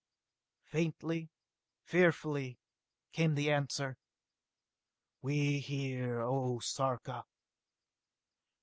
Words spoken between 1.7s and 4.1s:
fearfully, came the answer.